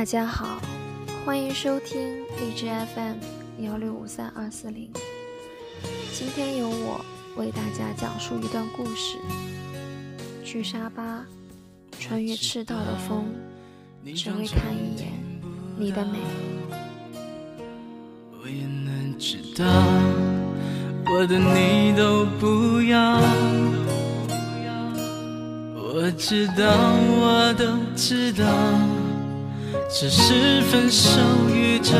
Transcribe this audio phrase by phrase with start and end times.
[0.00, 0.58] 大家好，
[1.26, 2.64] 欢迎收听荔枝
[2.94, 3.16] FM
[3.66, 4.90] 幺六五三二四零。
[6.14, 7.04] 今天由我
[7.36, 9.18] 为大家讲述一段故事：
[10.42, 11.22] 去沙巴，
[11.98, 13.26] 穿越赤道的风，
[14.16, 15.12] 只为看一眼
[15.76, 16.18] 你的美。
[18.42, 19.66] 我也能知道，
[21.12, 23.20] 我的你都不要。
[25.76, 26.64] 我知道，
[27.20, 28.46] 我都知道，
[29.88, 31.20] 只是分手
[31.52, 31.94] 宇宙，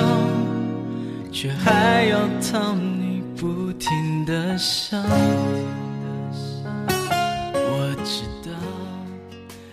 [1.33, 4.96] 却还要讨你不停的笑。
[7.52, 8.56] 我知道，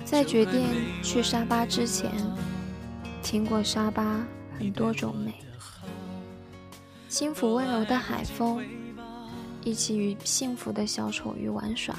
[0.04, 0.66] 在决定
[1.04, 2.12] 去沙巴之前，
[3.22, 4.26] 听过沙巴
[4.58, 5.34] 很多种美，
[7.08, 8.64] 轻抚温柔的海风，
[9.64, 11.95] 一起与幸福的小丑鱼玩耍，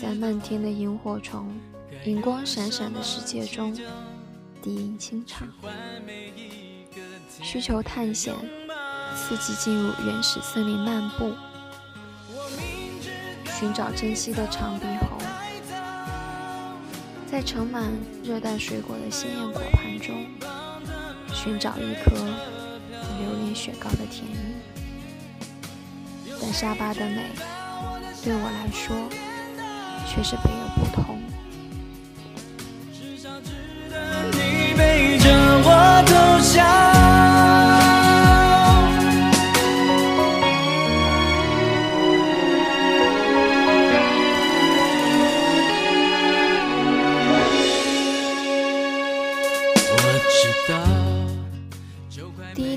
[0.00, 1.48] 在漫天的萤火虫、
[2.04, 3.74] 银光闪闪的世界中，
[4.62, 5.48] 低吟轻唱，
[7.42, 8.34] 需求探险，
[9.16, 11.32] 刺激进入原始森林漫步，
[13.58, 15.16] 寻找珍稀的长臂猴。
[17.26, 17.90] 在盛满
[18.22, 20.26] 热带水果的鲜艳果盘中，
[21.32, 22.14] 寻找一颗
[23.18, 24.36] 榴莲雪糕的甜蜜。
[26.38, 27.30] 但沙巴的美，
[28.22, 28.94] 对我来说，
[30.06, 30.93] 却是别有不同。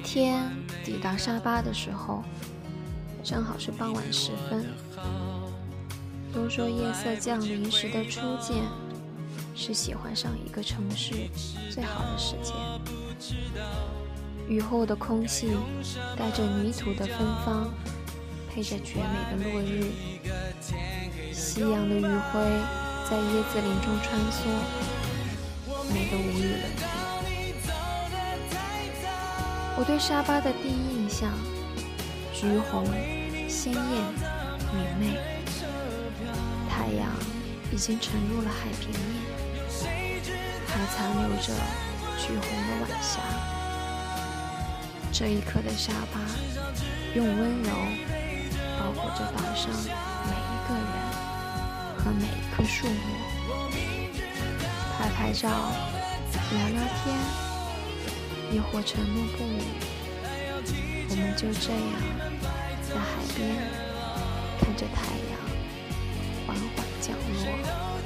[0.07, 0.49] 天
[0.85, 2.23] 抵达沙巴的时候，
[3.25, 4.65] 正好是傍晚时分。
[6.33, 8.63] 都说夜色降临时的初见，
[9.53, 11.13] 是喜欢上一个城市
[11.69, 12.55] 最好的时间。
[14.47, 15.49] 雨后的空气
[16.15, 17.69] 带着泥土的芬芳，
[18.49, 19.91] 配着绝美的落日，
[21.33, 22.39] 夕阳的余晖
[23.09, 24.47] 在椰子林中穿梭，
[25.93, 27.06] 美得无与伦比。
[29.79, 31.29] 我对沙巴的第一印象，
[32.33, 32.83] 橘红、
[33.47, 33.83] 鲜艳、
[34.73, 35.19] 明媚。
[36.67, 37.07] 太阳
[37.71, 39.21] 已经沉入了海平面，
[40.65, 41.53] 还残留着
[42.17, 43.21] 橘红的晚霞。
[45.13, 46.21] 这一刻的沙巴，
[47.13, 47.69] 用温柔
[48.79, 49.69] 包裹着岛上
[50.25, 50.89] 每一个人
[51.99, 52.97] 和每一棵树木。
[54.97, 55.47] 拍拍照，
[56.51, 57.15] 聊聊天，
[58.51, 59.61] 亦或沉默不语，
[61.09, 61.79] 我们就这样
[62.87, 63.37] 在海边
[64.59, 64.95] 看着太
[65.29, 65.37] 阳。
[66.45, 67.96] 缓缓降落。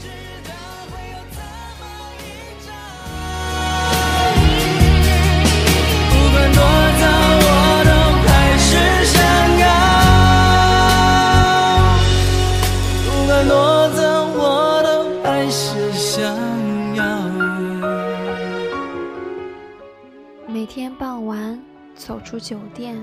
[20.81, 23.00] 天傍晚走出酒店，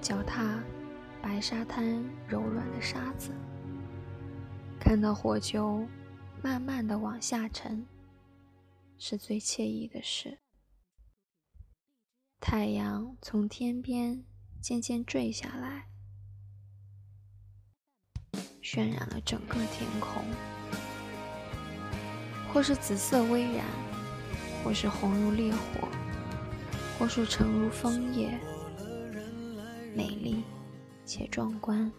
[0.00, 0.62] 脚踏
[1.20, 3.32] 白沙滩柔软的沙子。
[4.78, 5.84] 看到火球
[6.40, 7.84] 慢慢的往下沉，
[8.96, 10.38] 是最惬意的事。
[12.38, 14.22] 太阳从天边
[14.60, 15.88] 渐渐坠下来，
[18.62, 20.22] 渲染了整个天空，
[22.54, 23.66] 或是紫色微燃，
[24.62, 25.88] 或是红如烈火，
[26.98, 28.38] 或是沉入枫叶，
[29.94, 30.44] 美丽
[31.04, 31.90] 且壮观。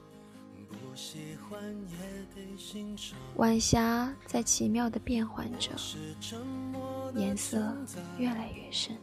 [3.36, 5.72] 晚霞在奇妙的变换着，
[7.16, 7.76] 颜色
[8.18, 8.96] 越来越深，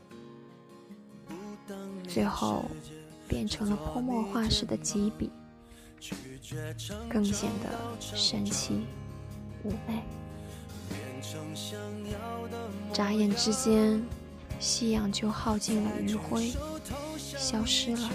[2.09, 2.65] 最后
[3.29, 5.31] 变成了泼墨画似的几笔，
[7.09, 7.69] 更显得
[8.01, 8.87] 神奇
[9.65, 10.03] 妩媚。
[12.93, 14.03] 眨眼之间，
[14.61, 16.53] 夕阳就耗尽了余晖，
[17.19, 18.11] 消失了。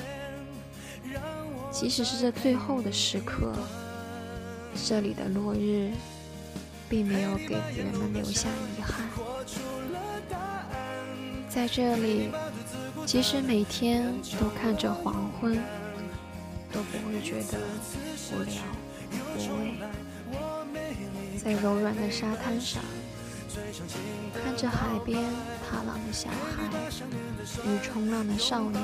[1.72, 3.54] 即使是这最后的时刻，
[4.86, 5.92] 这里的落日
[6.88, 8.48] 并没有给人们留下
[8.78, 9.10] 遗憾。
[11.50, 12.30] 在这里，
[13.06, 15.58] 即使每天都看着黄昏，
[16.72, 17.60] 都不会觉得
[18.32, 18.62] 无聊
[19.36, 19.74] 无味。
[21.38, 22.84] 在柔软的沙滩上，
[24.34, 25.24] 看着海边
[25.70, 26.36] 踏浪的小孩
[27.66, 28.82] 与冲浪的少年。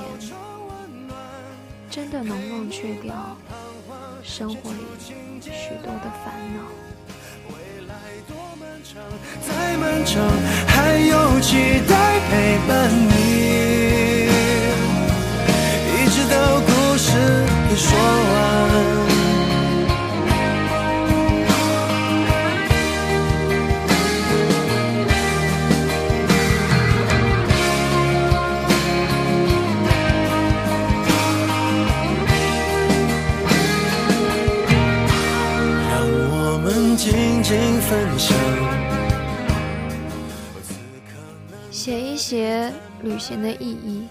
[1.89, 3.37] 真的能忘却掉
[4.23, 4.79] 生活里
[5.41, 6.63] 许多的烦恼。
[9.45, 10.23] 再漫长，
[10.67, 12.89] 还有期待陪伴
[37.01, 38.37] 静静分享。
[41.71, 42.71] 写一写
[43.01, 44.07] 旅行的意义。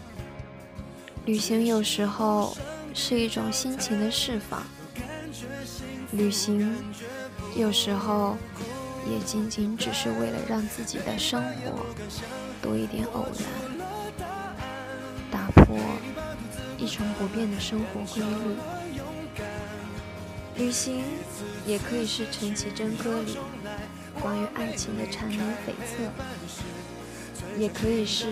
[1.24, 2.52] 旅行有时候
[2.92, 4.64] 是一种心情的释放，
[6.10, 6.74] 旅行
[7.54, 8.36] 有时候
[9.08, 11.86] 也仅仅只是为了让自己的生活
[12.60, 14.26] 多一点偶然，
[15.30, 15.78] 打破
[16.76, 18.79] 一成不变的生活规律。
[20.60, 21.02] 旅行
[21.66, 23.38] 也可以是陈绮贞歌里
[24.20, 26.10] 关于爱情的缠绵悱恻。
[27.58, 28.26] 也可以是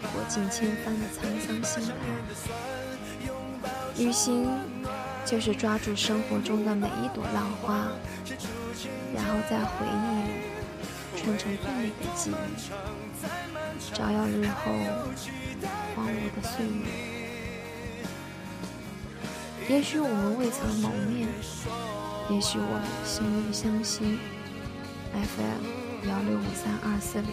[0.00, 1.94] 过尽千帆的沧桑心态。
[3.98, 4.48] 旅行
[5.24, 7.88] 就是抓住生活中的每一朵浪花，
[9.12, 10.30] 然后在回忆里
[11.16, 14.72] 串成最美的记忆，照耀日后
[15.96, 17.15] 荒芜的岁月。
[19.68, 21.26] 也许我们未曾谋面，
[22.30, 24.16] 也许我们心灵相惜。
[25.12, 27.28] FM 幺六五三二四零。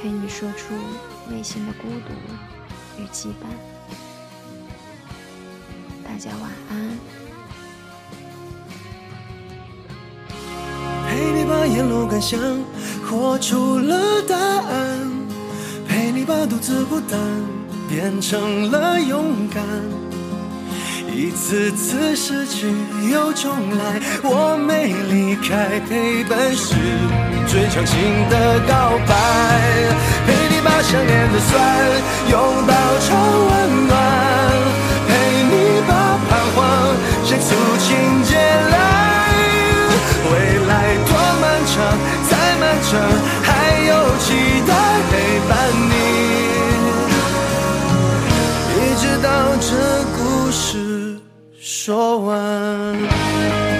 [0.00, 0.74] 陪你说出
[1.30, 2.14] 内心的孤独
[2.98, 3.46] 与羁绊。
[6.02, 6.98] 大家晚安。
[11.06, 12.40] 陪你把沿路感想
[13.04, 15.10] 活出了答案，
[15.86, 17.20] 陪你把独自孤单
[17.86, 19.62] 变成了勇敢。
[21.14, 22.66] 一次次失去
[23.12, 26.74] 又重来我没离开陪伴是
[27.46, 29.12] 最长情的告白
[30.26, 31.52] 陪你把想念的酸
[32.30, 32.72] 拥抱
[33.04, 33.12] 成
[33.46, 33.92] 温暖
[35.06, 35.10] 陪
[35.52, 38.72] 你把彷徨写出情节来
[40.32, 41.12] 未来多
[41.42, 41.76] 漫长
[42.30, 43.31] 再漫长。
[51.84, 53.71] 说完。